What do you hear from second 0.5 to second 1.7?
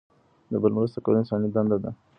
د بل مرسته کول انساني